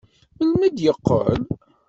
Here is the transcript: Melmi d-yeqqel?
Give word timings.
Melmi 0.39 0.69
d-yeqqel? 0.69 1.43